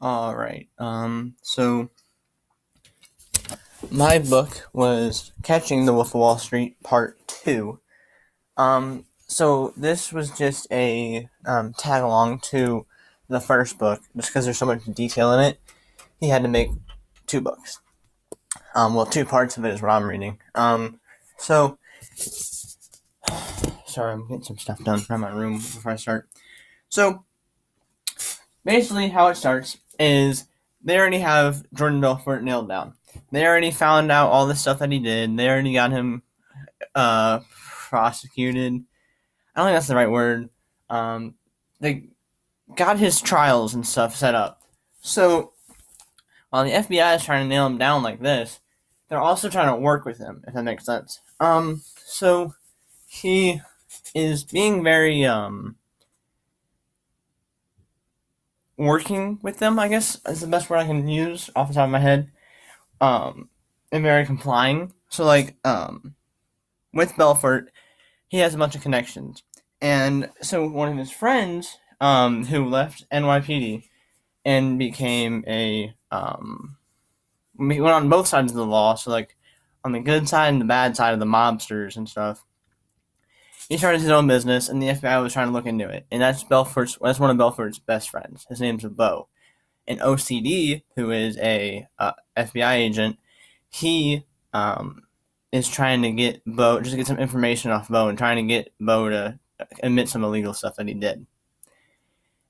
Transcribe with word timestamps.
All 0.00 0.34
right. 0.34 0.68
Um. 0.78 1.34
So 1.42 1.90
my 3.90 4.18
book 4.18 4.68
was 4.72 5.32
Catching 5.42 5.84
the 5.84 5.92
Wolf 5.92 6.08
of 6.08 6.14
Wall 6.14 6.38
Street 6.38 6.82
Part 6.82 7.18
Two. 7.26 7.80
Um. 8.56 9.04
So 9.26 9.74
this 9.76 10.12
was 10.12 10.30
just 10.30 10.66
a 10.72 11.28
um, 11.46 11.74
tag 11.74 12.02
along 12.02 12.40
to 12.50 12.86
the 13.28 13.40
first 13.40 13.78
book, 13.78 14.00
just 14.16 14.30
because 14.30 14.44
there's 14.44 14.58
so 14.58 14.66
much 14.66 14.84
detail 14.86 15.32
in 15.32 15.40
it. 15.40 15.60
He 16.18 16.30
had 16.30 16.42
to 16.42 16.48
make 16.48 16.70
two 17.26 17.42
books. 17.42 17.80
Um. 18.74 18.94
Well, 18.94 19.06
two 19.06 19.26
parts 19.26 19.58
of 19.58 19.64
it 19.66 19.74
is 19.74 19.82
what 19.82 19.90
I'm 19.90 20.04
reading. 20.04 20.38
Um. 20.54 21.00
So. 21.36 21.78
Sorry, 23.84 24.12
I'm 24.12 24.22
getting 24.28 24.44
some 24.44 24.56
stuff 24.56 24.82
done 24.84 25.04
around 25.10 25.20
my 25.20 25.30
room 25.30 25.56
before 25.56 25.92
I 25.92 25.96
start. 25.96 26.28
So, 26.88 27.24
basically, 28.64 29.08
how 29.08 29.26
it 29.28 29.34
starts 29.34 29.78
is 30.00 30.46
they 30.82 30.98
already 30.98 31.18
have 31.18 31.64
Jordan 31.72 32.00
Belfort 32.00 32.42
nailed 32.42 32.68
down. 32.68 32.94
They 33.30 33.46
already 33.46 33.70
found 33.70 34.10
out 34.10 34.30
all 34.30 34.46
the 34.46 34.56
stuff 34.56 34.78
that 34.80 34.90
he 34.90 34.98
did. 34.98 35.36
They 35.36 35.48
already 35.48 35.74
got 35.74 35.92
him 35.92 36.22
uh, 36.94 37.40
prosecuted. 37.88 38.82
I 39.54 39.60
don't 39.60 39.68
think 39.68 39.76
that's 39.76 39.88
the 39.88 39.94
right 39.94 40.10
word. 40.10 40.48
Um, 40.88 41.34
they 41.80 42.08
got 42.74 42.98
his 42.98 43.20
trials 43.20 43.74
and 43.74 43.86
stuff 43.86 44.16
set 44.16 44.34
up. 44.34 44.62
So 45.02 45.52
while 46.50 46.64
the 46.64 46.70
FBI 46.70 47.16
is 47.16 47.24
trying 47.24 47.44
to 47.44 47.48
nail 47.48 47.66
him 47.66 47.78
down 47.78 48.02
like 48.02 48.20
this, 48.20 48.60
they're 49.08 49.18
also 49.18 49.48
trying 49.48 49.74
to 49.74 49.80
work 49.80 50.04
with 50.04 50.18
him, 50.18 50.42
if 50.46 50.54
that 50.54 50.62
makes 50.62 50.86
sense. 50.86 51.20
Um, 51.40 51.82
so 52.04 52.54
he 53.06 53.60
is 54.14 54.44
being 54.44 54.82
very 54.82 55.24
um 55.24 55.76
working 58.80 59.38
with 59.42 59.58
them, 59.58 59.78
I 59.78 59.88
guess 59.88 60.18
is 60.26 60.40
the 60.40 60.46
best 60.46 60.70
word 60.70 60.78
I 60.78 60.86
can 60.86 61.06
use 61.06 61.50
off 61.54 61.68
the 61.68 61.74
top 61.74 61.84
of 61.84 61.90
my 61.90 61.98
head. 61.98 62.30
Um, 63.00 63.50
and 63.92 64.02
very 64.02 64.24
complying. 64.24 64.92
So 65.10 65.24
like 65.24 65.56
um, 65.64 66.14
with 66.92 67.16
Belfort, 67.16 67.70
he 68.28 68.38
has 68.38 68.54
a 68.54 68.58
bunch 68.58 68.74
of 68.74 68.82
connections, 68.82 69.42
and 69.80 70.30
so 70.40 70.66
one 70.68 70.90
of 70.90 70.98
his 70.98 71.10
friends 71.10 71.78
um 72.00 72.46
who 72.46 72.66
left 72.66 73.04
NYPD 73.10 73.84
and 74.44 74.78
became 74.78 75.44
a 75.46 75.94
um 76.10 76.76
he 77.58 77.80
went 77.80 77.94
on 77.94 78.08
both 78.08 78.28
sides 78.28 78.52
of 78.52 78.56
the 78.56 78.64
law. 78.64 78.94
So 78.94 79.10
like 79.10 79.36
on 79.84 79.92
the 79.92 80.00
good 80.00 80.28
side 80.28 80.48
and 80.48 80.60
the 80.60 80.66
bad 80.66 80.96
side 80.96 81.12
of 81.12 81.20
the 81.20 81.26
mobsters 81.26 81.96
and 81.96 82.08
stuff 82.08 82.44
he 83.70 83.78
started 83.78 84.00
his 84.00 84.10
own 84.10 84.26
business, 84.26 84.68
and 84.68 84.82
the 84.82 84.88
FBI 84.88 85.22
was 85.22 85.32
trying 85.32 85.46
to 85.46 85.52
look 85.52 85.64
into 85.64 85.88
it. 85.88 86.04
And 86.10 86.20
that's 86.20 86.42
Belfort's. 86.42 86.98
That's 87.00 87.20
one 87.20 87.30
of 87.30 87.38
Belfort's 87.38 87.78
best 87.78 88.10
friends. 88.10 88.44
His 88.48 88.60
name's 88.60 88.84
Bo. 88.84 89.28
And 89.86 90.00
OCD, 90.00 90.82
who 90.96 91.12
is 91.12 91.38
a 91.38 91.86
uh, 91.96 92.12
FBI 92.36 92.72
agent, 92.72 93.18
he 93.70 94.26
um, 94.52 95.04
is 95.52 95.68
trying 95.68 96.02
to 96.02 96.10
get 96.10 96.42
Bo 96.44 96.80
just 96.80 96.96
get 96.96 97.06
some 97.06 97.20
information 97.20 97.70
off 97.70 97.88
Bo 97.88 98.08
and 98.08 98.18
trying 98.18 98.36
to 98.36 98.52
get 98.52 98.72
Bo 98.80 99.08
to 99.08 99.38
admit 99.84 100.08
some 100.08 100.24
illegal 100.24 100.52
stuff 100.52 100.74
that 100.74 100.88
he 100.88 100.94
did. 100.94 101.24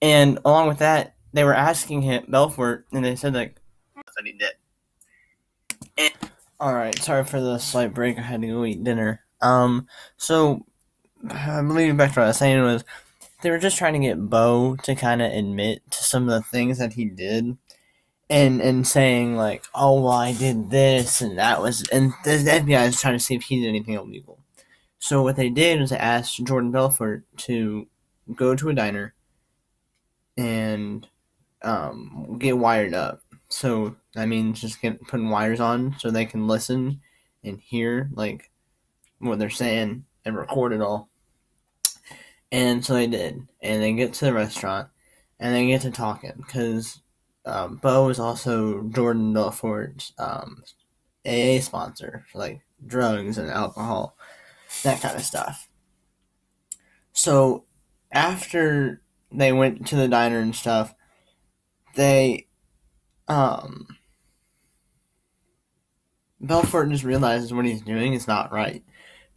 And 0.00 0.38
along 0.46 0.68
with 0.68 0.78
that, 0.78 1.14
they 1.34 1.44
were 1.44 1.54
asking 1.54 2.02
him 2.02 2.24
Belfort, 2.26 2.86
and 2.90 3.04
they 3.04 3.16
said 3.16 3.34
like 3.34 3.60
that 3.94 4.24
he 4.24 4.32
did. 4.32 4.54
And, 5.98 6.30
all 6.58 6.74
right, 6.74 6.98
sorry 6.98 7.24
for 7.24 7.40
the 7.40 7.58
slight 7.58 7.92
break. 7.92 8.18
I 8.18 8.22
had 8.22 8.40
to 8.40 8.46
go 8.46 8.64
eat 8.64 8.82
dinner. 8.82 9.20
Um, 9.42 9.88
so 10.16 10.64
I 11.30 11.62
believe 11.62 11.96
back 11.96 12.14
to 12.14 12.20
what 12.20 12.24
I 12.24 12.28
was 12.28 12.38
saying 12.38 12.62
was 12.62 12.84
they 13.42 13.50
were 13.50 13.58
just 13.58 13.78
trying 13.78 13.94
to 13.94 13.98
get 13.98 14.28
Bo 14.30 14.76
to 14.84 14.94
kind 14.94 15.22
of 15.22 15.32
admit 15.32 15.82
to 15.90 16.04
some 16.04 16.28
of 16.28 16.30
the 16.30 16.42
things 16.42 16.78
that 16.78 16.94
he 16.94 17.04
did, 17.04 17.56
and 18.30 18.60
and 18.60 18.86
saying 18.86 19.36
like, 19.36 19.64
oh 19.74 20.00
well, 20.00 20.12
I 20.12 20.32
did 20.32 20.70
this 20.70 21.20
and 21.20 21.38
that 21.38 21.60
was, 21.60 21.86
and 21.90 22.12
the 22.24 22.30
FBI 22.30 22.88
is 22.88 23.00
trying 23.00 23.14
to 23.18 23.24
see 23.24 23.34
if 23.34 23.44
he 23.44 23.60
did 23.60 23.68
anything 23.68 23.94
illegal. 23.94 24.38
So 24.98 25.22
what 25.22 25.36
they 25.36 25.50
did 25.50 25.80
was 25.80 25.90
they 25.90 25.96
asked 25.96 26.44
Jordan 26.44 26.70
Belfort 26.70 27.24
to 27.38 27.88
go 28.34 28.54
to 28.54 28.68
a 28.68 28.74
diner 28.74 29.14
and 30.36 31.06
um, 31.62 32.36
get 32.38 32.58
wired 32.58 32.94
up. 32.94 33.20
So 33.48 33.96
that 34.14 34.28
means 34.28 34.60
just 34.60 34.80
get 34.80 35.02
putting 35.08 35.28
wires 35.28 35.60
on 35.60 35.96
so 35.98 36.10
they 36.10 36.24
can 36.24 36.46
listen 36.46 37.00
and 37.44 37.60
hear 37.60 38.10
like 38.14 38.50
what 39.18 39.38
they're 39.38 39.50
saying 39.50 40.04
and 40.24 40.36
record 40.36 40.72
it 40.72 40.80
all. 40.80 41.08
And 42.52 42.84
so 42.84 42.94
they 42.94 43.06
did. 43.08 43.48
And 43.62 43.82
they 43.82 43.94
get 43.94 44.12
to 44.14 44.26
the 44.26 44.32
restaurant 44.34 44.88
and 45.40 45.54
they 45.54 45.66
get 45.66 45.80
to 45.82 45.90
talking 45.90 46.34
because 46.36 47.00
um, 47.46 47.76
Bo 47.82 48.08
is 48.10 48.20
also 48.20 48.82
Jordan 48.82 49.32
Belfort's 49.32 50.12
um, 50.18 50.62
AA 51.26 51.60
sponsor 51.60 52.24
for 52.30 52.38
like 52.38 52.60
drugs 52.86 53.38
and 53.38 53.50
alcohol, 53.50 54.16
that 54.84 55.00
kind 55.00 55.16
of 55.16 55.22
stuff. 55.22 55.68
So 57.12 57.64
after 58.12 59.00
they 59.32 59.52
went 59.52 59.86
to 59.88 59.96
the 59.96 60.08
diner 60.08 60.38
and 60.38 60.54
stuff, 60.54 60.94
they 61.94 62.46
um 63.28 63.86
Belfort 66.40 66.90
just 66.90 67.04
realizes 67.04 67.52
what 67.52 67.64
he's 67.64 67.82
doing 67.82 68.14
is 68.14 68.26
not 68.26 68.52
right 68.52 68.82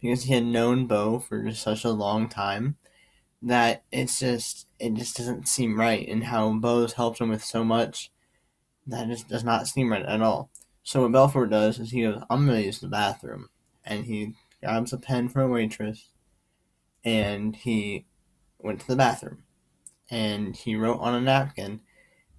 because 0.00 0.24
he 0.24 0.34
had 0.34 0.44
known 0.44 0.86
Bo 0.86 1.20
for 1.20 1.52
such 1.52 1.84
a 1.84 1.90
long 1.90 2.28
time 2.28 2.76
that 3.42 3.84
it's 3.92 4.18
just 4.18 4.66
it 4.78 4.94
just 4.94 5.16
doesn't 5.16 5.48
seem 5.48 5.78
right 5.78 6.06
and 6.08 6.24
how 6.24 6.52
Bo's 6.52 6.94
helped 6.94 7.20
him 7.20 7.28
with 7.28 7.44
so 7.44 7.64
much 7.64 8.10
that 8.86 9.08
just 9.08 9.28
does 9.28 9.44
not 9.44 9.66
seem 9.66 9.92
right 9.92 10.04
at 10.04 10.22
all. 10.22 10.50
So 10.82 11.02
what 11.02 11.12
Belfort 11.12 11.50
does 11.50 11.78
is 11.78 11.90
he 11.90 12.02
goes, 12.02 12.22
I'm 12.30 12.46
gonna 12.46 12.60
use 12.60 12.80
the 12.80 12.88
bathroom 12.88 13.48
and 13.84 14.04
he 14.04 14.34
grabs 14.62 14.92
a 14.92 14.98
pen 14.98 15.28
from 15.28 15.42
a 15.42 15.48
waitress 15.48 16.10
and 17.04 17.54
he 17.56 18.06
went 18.58 18.80
to 18.80 18.86
the 18.86 18.96
bathroom 18.96 19.42
and 20.10 20.56
he 20.56 20.76
wrote 20.76 21.00
on 21.00 21.14
a 21.14 21.20
napkin 21.20 21.80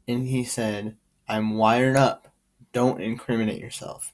and 0.08 0.28
he 0.28 0.44
said, 0.44 0.96
I'm 1.28 1.58
wired 1.58 1.98
up. 1.98 2.30
Don't 2.72 3.02
incriminate 3.02 3.60
yourself. 3.60 4.14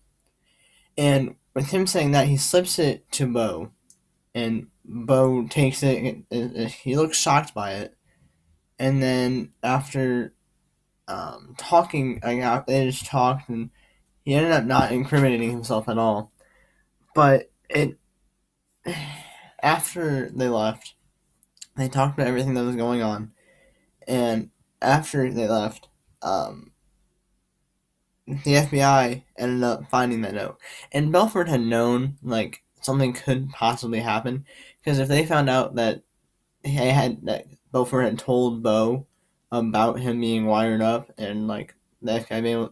And 0.97 1.35
with 1.53 1.67
him 1.69 1.85
saying 1.85 2.11
that, 2.11 2.27
he 2.27 2.37
slips 2.37 2.79
it 2.79 3.11
to 3.13 3.27
Bo 3.27 3.71
and 4.33 4.67
Bo 4.85 5.47
takes 5.47 5.81
it. 5.83 6.25
He 6.29 6.95
looks 6.95 7.17
shocked 7.17 7.53
by 7.53 7.73
it, 7.73 7.95
and 8.77 9.01
then 9.01 9.53
after 9.63 10.33
um, 11.07 11.55
talking, 11.57 12.19
I 12.23 12.37
got 12.37 12.67
they 12.67 12.85
just 12.89 13.05
talked, 13.05 13.49
and 13.49 13.69
he 14.23 14.33
ended 14.33 14.51
up 14.51 14.65
not 14.65 14.91
incriminating 14.91 15.51
himself 15.51 15.87
at 15.87 15.97
all. 15.97 16.31
But 17.15 17.51
it 17.69 17.97
after 19.63 20.29
they 20.29 20.49
left, 20.49 20.95
they 21.77 21.87
talked 21.87 22.17
about 22.17 22.27
everything 22.27 22.53
that 22.55 22.65
was 22.65 22.75
going 22.75 23.01
on, 23.01 23.31
and 24.07 24.49
after 24.81 25.31
they 25.31 25.47
left, 25.47 25.87
um, 26.21 26.71
the 28.27 28.55
FBI 28.55 29.23
ended 29.37 29.63
up 29.63 29.89
finding 29.89 30.21
that 30.21 30.33
note, 30.33 30.57
and 30.91 31.11
Belfort 31.11 31.47
had 31.47 31.61
known 31.61 32.17
like 32.21 32.63
something 32.81 33.13
could 33.13 33.49
possibly 33.49 34.01
happen 34.01 34.45
because 34.83 34.99
if 34.99 35.07
they 35.07 35.25
found 35.25 35.49
out 35.49 35.75
that 35.75 36.01
he 36.63 36.75
had 36.75 37.25
that 37.25 37.45
Belfort 37.71 38.05
had 38.05 38.19
told 38.19 38.63
Bo 38.63 39.07
about 39.51 39.99
him 39.99 40.19
being 40.19 40.45
wired 40.45 40.81
up 40.81 41.11
and 41.17 41.47
like 41.47 41.75
that 42.01 42.27
guy 42.27 42.41
being, 42.41 42.69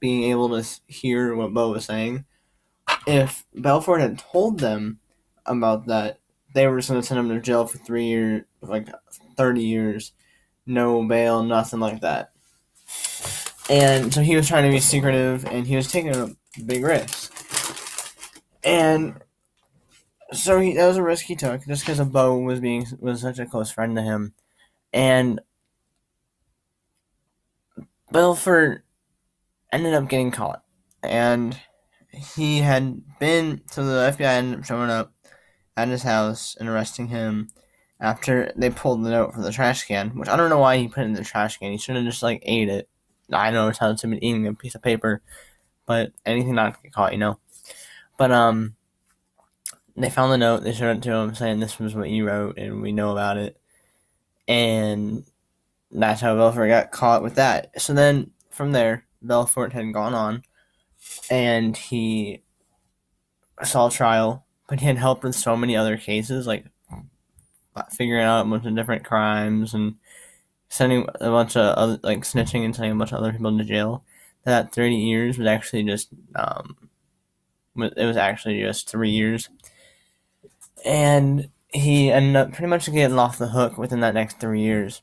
being 0.00 0.24
able 0.24 0.48
to 0.50 0.80
hear 0.86 1.34
what 1.34 1.54
Bo 1.54 1.72
was 1.72 1.84
saying, 1.86 2.24
if 3.06 3.44
Belfort 3.54 4.00
had 4.00 4.18
told 4.18 4.60
them 4.60 4.98
about 5.46 5.86
that, 5.86 6.18
they 6.54 6.66
were 6.66 6.78
just 6.78 6.90
going 6.90 7.00
to 7.00 7.06
send 7.06 7.20
him 7.20 7.28
to 7.28 7.40
jail 7.40 7.66
for 7.66 7.78
three 7.78 8.06
years, 8.06 8.44
like 8.60 8.88
30 9.36 9.62
years, 9.62 10.12
no 10.66 11.06
bail, 11.06 11.42
nothing 11.42 11.80
like 11.80 12.00
that. 12.00 12.32
And 13.68 14.12
so 14.12 14.20
he 14.20 14.36
was 14.36 14.48
trying 14.48 14.64
to 14.64 14.70
be 14.70 14.80
secretive 14.80 15.44
and 15.46 15.66
he 15.66 15.76
was 15.76 15.90
taking 15.90 16.14
a 16.14 16.30
big 16.66 16.84
risk. 16.84 17.32
And 18.64 19.20
so 20.32 20.60
he 20.60 20.74
that 20.74 20.86
was 20.86 20.96
a 20.96 21.02
risk 21.02 21.26
he 21.26 21.36
took 21.36 21.66
just 21.66 21.82
because 21.82 21.98
of 21.98 22.12
Bo 22.12 22.38
was 22.38 22.60
being 22.60 22.86
was 22.98 23.20
such 23.20 23.38
a 23.38 23.46
close 23.46 23.70
friend 23.70 23.96
to 23.96 24.02
him, 24.02 24.34
and 24.92 25.40
Belfort 28.12 28.84
ended 29.72 29.94
up 29.94 30.08
getting 30.08 30.30
caught, 30.30 30.62
and 31.02 31.58
he 32.12 32.58
had 32.58 33.02
been 33.18 33.62
so 33.70 33.84
the 33.84 34.08
FBI 34.12 34.34
ended 34.38 34.60
up 34.60 34.64
showing 34.64 34.90
up 34.90 35.12
at 35.76 35.88
his 35.88 36.02
house 36.02 36.56
and 36.58 36.68
arresting 36.68 37.08
him 37.08 37.48
after 38.00 38.52
they 38.56 38.70
pulled 38.70 39.04
the 39.04 39.10
note 39.10 39.32
from 39.32 39.42
the 39.42 39.52
trash 39.52 39.84
can, 39.84 40.10
which 40.10 40.28
I 40.28 40.36
don't 40.36 40.50
know 40.50 40.58
why 40.58 40.78
he 40.78 40.88
put 40.88 41.02
it 41.02 41.06
in 41.06 41.12
the 41.14 41.24
trash 41.24 41.58
can. 41.58 41.72
He 41.72 41.78
should 41.78 41.96
have 41.96 42.04
just 42.04 42.22
like 42.22 42.42
ate 42.44 42.68
it. 42.68 42.88
I 43.32 43.46
don't 43.46 43.54
know 43.54 43.68
it 43.68 43.76
sounds 43.76 44.00
to 44.00 44.06
me 44.06 44.18
eating 44.22 44.46
a 44.46 44.54
piece 44.54 44.74
of 44.74 44.82
paper, 44.82 45.22
but 45.86 46.12
anything 46.26 46.54
not 46.54 46.74
to 46.74 46.82
get 46.82 46.92
caught, 46.92 47.12
you 47.12 47.18
know. 47.18 47.38
But 48.16 48.32
um 48.32 48.76
they 49.96 50.10
found 50.10 50.32
the 50.32 50.38
note. 50.38 50.62
They 50.64 50.72
showed 50.72 50.98
it 50.98 51.02
to 51.04 51.12
him, 51.12 51.34
saying 51.34 51.60
this 51.60 51.78
was 51.78 51.94
what 51.94 52.10
you 52.10 52.26
wrote, 52.26 52.58
and 52.58 52.82
we 52.82 52.92
know 52.92 53.12
about 53.12 53.36
it. 53.36 53.60
And 54.48 55.24
that's 55.90 56.20
how 56.20 56.36
Belfort 56.36 56.68
got 56.68 56.90
caught 56.90 57.22
with 57.22 57.36
that. 57.36 57.80
So 57.80 57.92
then 57.94 58.30
from 58.50 58.72
there, 58.72 59.04
Belfort 59.22 59.72
had 59.72 59.92
gone 59.92 60.14
on, 60.14 60.42
and 61.30 61.76
he 61.76 62.42
saw 63.62 63.88
trial, 63.88 64.46
but 64.68 64.80
he 64.80 64.86
had 64.86 64.98
helped 64.98 65.24
with 65.24 65.34
so 65.34 65.56
many 65.56 65.76
other 65.76 65.96
cases, 65.96 66.46
like 66.46 66.66
figuring 67.92 68.24
out 68.24 68.46
a 68.46 68.48
bunch 68.48 68.66
of 68.66 68.74
different 68.74 69.04
crimes 69.04 69.74
and 69.74 69.96
sending 70.68 71.06
a 71.20 71.30
bunch 71.30 71.56
of 71.56 71.74
other, 71.76 71.98
like 72.02 72.20
snitching 72.20 72.64
and 72.64 72.74
sending 72.74 72.92
a 72.92 72.96
bunch 72.96 73.12
of 73.12 73.18
other 73.18 73.32
people 73.32 73.48
into 73.48 73.64
jail. 73.64 74.04
That 74.44 74.72
thirty 74.72 74.96
years 74.96 75.36
was 75.36 75.46
actually 75.46 75.82
just 75.84 76.08
um, 76.34 76.76
it 77.76 78.04
was 78.04 78.16
actually 78.16 78.60
just 78.60 78.88
three 78.88 79.10
years, 79.10 79.50
and 80.84 81.48
he 81.68 82.10
ended 82.10 82.36
up 82.36 82.52
pretty 82.52 82.68
much 82.68 82.90
getting 82.92 83.18
off 83.18 83.38
the 83.38 83.48
hook 83.48 83.78
within 83.78 84.00
that 84.00 84.14
next 84.14 84.40
three 84.40 84.62
years. 84.62 85.02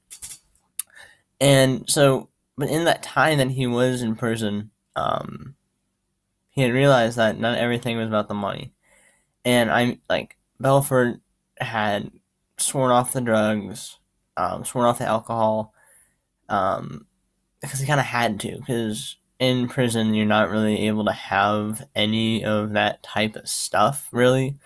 And 1.39 1.89
so, 1.89 2.29
but 2.57 2.69
in 2.69 2.85
that 2.85 3.03
time 3.03 3.37
that 3.37 3.51
he 3.51 3.67
was 3.67 4.01
in 4.01 4.15
prison, 4.15 4.71
um, 4.95 5.55
he 6.49 6.61
had 6.61 6.73
realized 6.73 7.17
that 7.17 7.39
not 7.39 7.57
everything 7.57 7.97
was 7.97 8.07
about 8.07 8.27
the 8.27 8.33
money. 8.33 8.73
And 9.45 9.71
I'm 9.71 10.01
like, 10.09 10.37
Belfort 10.59 11.21
had 11.59 12.11
sworn 12.57 12.91
off 12.91 13.13
the 13.13 13.21
drugs, 13.21 13.99
um, 14.35 14.65
sworn 14.65 14.85
off 14.87 14.97
the 14.97 15.05
alcohol, 15.05 15.73
um, 16.49 17.05
because 17.61 17.79
he 17.79 17.85
kind 17.85 17.99
of 17.99 18.05
had 18.05 18.39
to, 18.41 18.57
because 18.57 19.17
in 19.39 19.67
prison 19.67 20.15
you're 20.15 20.25
not 20.25 20.49
really 20.49 20.87
able 20.87 21.05
to 21.05 21.11
have 21.11 21.87
any 21.95 22.43
of 22.43 22.73
that 22.73 23.03
type 23.03 23.35
of 23.35 23.47
stuff, 23.47 24.07
really. 24.11 24.57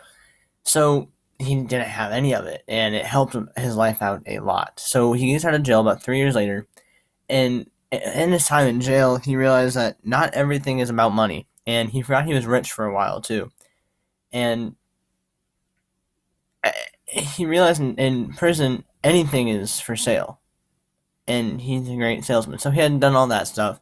So 0.63 1.09
he 1.41 1.55
didn't 1.55 1.87
have 1.87 2.11
any 2.11 2.33
of 2.33 2.45
it, 2.45 2.63
and 2.67 2.95
it 2.95 3.05
helped 3.05 3.35
his 3.57 3.75
life 3.75 4.01
out 4.01 4.23
a 4.27 4.39
lot. 4.39 4.79
So 4.79 5.13
he 5.13 5.31
gets 5.31 5.45
out 5.45 5.55
of 5.55 5.63
jail 5.63 5.81
about 5.81 6.03
three 6.03 6.17
years 6.19 6.35
later, 6.35 6.67
and 7.29 7.69
in 7.91 8.31
his 8.31 8.45
time 8.45 8.67
in 8.67 8.81
jail, 8.81 9.17
he 9.17 9.35
realized 9.35 9.75
that 9.75 9.97
not 10.05 10.33
everything 10.33 10.79
is 10.79 10.89
about 10.89 11.13
money, 11.13 11.47
and 11.65 11.89
he 11.89 12.01
forgot 12.01 12.25
he 12.25 12.33
was 12.33 12.45
rich 12.45 12.71
for 12.71 12.85
a 12.85 12.93
while 12.93 13.21
too, 13.21 13.51
and 14.31 14.75
eh, 16.63 16.71
he 17.07 17.45
realized 17.45 17.81
in, 17.81 17.95
in 17.95 18.33
prison 18.33 18.83
anything 19.03 19.47
is 19.47 19.79
for 19.79 19.95
sale, 19.95 20.39
and 21.27 21.61
he's 21.61 21.89
a 21.89 21.95
great 21.95 22.23
salesman. 22.23 22.59
So 22.59 22.69
he 22.69 22.79
hadn't 22.79 22.99
done 22.99 23.15
all 23.15 23.27
that 23.27 23.47
stuff, 23.47 23.81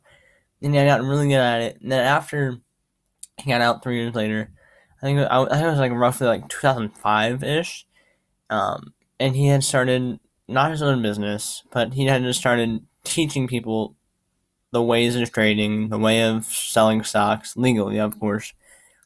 and 0.62 0.74
he 0.74 0.86
got 0.86 1.02
really 1.02 1.28
good 1.28 1.36
at 1.36 1.62
it. 1.62 1.82
And 1.82 1.92
then 1.92 2.06
after 2.06 2.58
he 3.38 3.52
got 3.52 3.62
out 3.62 3.84
three 3.84 3.98
years 4.02 4.16
later 4.16 4.52
I 5.02 5.06
think 5.06 5.20
I, 5.20 5.46
think 5.46 5.64
it 5.64 5.70
was 5.70 5.80
like 5.80 5.92
roughly 5.92 6.28
like 6.28 6.50
2005 6.50 7.44
ish. 7.44 7.86
Um, 8.50 8.94
and 9.20 9.36
he 9.36 9.48
had 9.48 9.64
started 9.64 10.20
not 10.48 10.72
his 10.72 10.82
own 10.82 11.02
business, 11.02 11.64
but 11.72 11.94
he 11.94 12.06
had 12.06 12.22
just 12.24 12.40
started 12.40 12.84
teaching 13.04 13.48
people 13.48 13.96
the 14.72 14.82
ways 14.82 15.16
of 15.16 15.32
trading, 15.32 15.90
the 15.90 15.98
way 15.98 16.24
of 16.24 16.46
selling 16.46 17.04
stocks 17.04 17.56
legally, 17.56 18.00
of 18.00 18.20
course. 18.20 18.54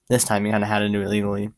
This 0.09 0.23
time 0.23 0.45
he 0.45 0.51
kind 0.51 0.63
of 0.63 0.69
had 0.69 0.79
to 0.79 0.89
do 0.89 1.01
it 1.01 1.09
legally. 1.09 1.51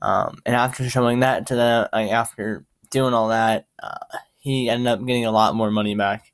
Um, 0.00 0.40
and 0.46 0.54
after 0.54 0.88
showing 0.88 1.20
that 1.20 1.46
to 1.48 1.56
them, 1.56 1.88
like 1.92 2.10
after 2.10 2.64
doing 2.90 3.14
all 3.14 3.28
that, 3.28 3.66
uh, 3.82 4.18
he 4.38 4.68
ended 4.68 4.86
up 4.86 5.04
getting 5.04 5.24
a 5.24 5.30
lot 5.30 5.54
more 5.54 5.70
money 5.70 5.94
back, 5.94 6.32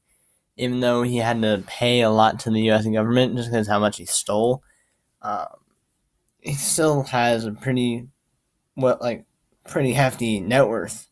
even 0.57 0.81
though 0.81 1.03
he 1.03 1.17
had 1.17 1.41
to 1.43 1.65
pay 1.67 2.03
a 2.03 2.11
lot 2.11 2.39
to 2.41 2.51
the 2.51 2.63
U.S. 2.63 2.87
government 2.87 3.37
just 3.37 3.51
because 3.51 3.67
how 3.67 3.79
much 3.79 3.99
he 3.99 4.07
stole. 4.07 4.63
Um, 5.23 5.47
he 6.45 6.53
still 6.53 7.03
has 7.05 7.47
a 7.47 7.53
pretty 7.53 8.07
what 8.75 9.01
like 9.01 9.25
pretty 9.67 9.95
hefty 9.95 10.41
net 10.41 10.69
worth. 10.69 11.09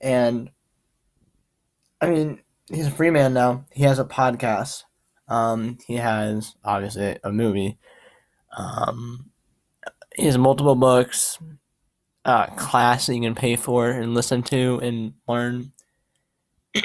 And 0.00 0.50
I 2.00 2.08
mean, 2.08 2.40
he's 2.68 2.86
a 2.86 2.90
free 2.90 3.10
man 3.10 3.34
now. 3.34 3.66
He 3.70 3.84
has 3.84 3.98
a 3.98 4.04
podcast. 4.04 4.84
Um, 5.28 5.78
he 5.86 5.96
has 5.96 6.54
obviously 6.64 7.18
a 7.22 7.30
movie. 7.30 7.78
Um, 8.56 9.30
he 10.16 10.26
has 10.26 10.38
multiple 10.38 10.74
books, 10.74 11.38
uh, 12.24 12.46
class 12.46 13.06
that 13.06 13.14
you 13.14 13.22
can 13.22 13.34
pay 13.34 13.56
for 13.56 13.90
and 13.90 14.14
listen 14.14 14.42
to 14.44 14.80
and 14.82 15.14
learn. 15.28 15.72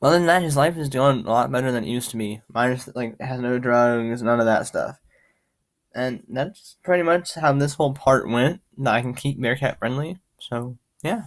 well, 0.00 0.12
than 0.12 0.26
that, 0.26 0.42
his 0.42 0.56
life 0.56 0.76
is 0.76 0.88
doing 0.88 1.26
a 1.26 1.30
lot 1.30 1.50
better 1.50 1.72
than 1.72 1.84
it 1.84 1.90
used 1.90 2.10
to 2.10 2.16
be. 2.16 2.40
Minus 2.52 2.88
like 2.94 3.20
has 3.20 3.40
no 3.40 3.58
drugs, 3.58 4.22
none 4.22 4.40
of 4.40 4.46
that 4.46 4.66
stuff. 4.66 4.98
And 5.94 6.22
that's 6.28 6.76
pretty 6.82 7.02
much 7.02 7.34
how 7.34 7.52
this 7.52 7.74
whole 7.74 7.94
part 7.94 8.28
went. 8.28 8.60
That 8.78 8.94
I 8.94 9.02
can 9.02 9.14
keep 9.14 9.40
Bearcat 9.40 9.78
friendly. 9.78 10.18
So, 10.38 10.78
yeah. 11.02 11.24